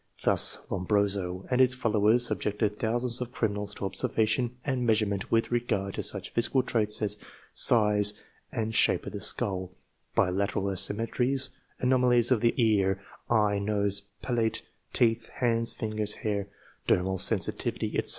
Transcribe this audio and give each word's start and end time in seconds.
Thus, 0.23 0.57
Lombroso 0.71 1.45
and 1.51 1.61
his 1.61 1.75
followers 1.75 2.25
subjected 2.25 2.75
thousands 2.75 3.21
of 3.21 3.31
criminals 3.31 3.75
to 3.75 3.85
observation 3.85 4.57
and 4.65 4.83
measurement 4.83 5.29
with 5.31 5.51
regard 5.51 5.93
to 5.93 6.01
such 6.01 6.31
physical 6.31 6.63
traits 6.63 7.03
as 7.03 7.19
size 7.53 8.15
and 8.51 8.73
shape 8.73 9.05
of 9.05 9.13
the 9.13 9.21
skull, 9.21 9.73
bilateral 10.15 10.71
asymmetries, 10.71 11.51
anomalies 11.81 12.31
of 12.31 12.41
the 12.41 12.55
ear, 12.57 12.99
eye, 13.29 13.59
nose, 13.59 14.01
palate, 14.23 14.63
teeth, 14.91 15.29
hands, 15.29 15.71
fingers, 15.71 16.15
hair, 16.15 16.47
dermal 16.87 17.19
sensitivity, 17.19 17.95
etc. 17.95 18.09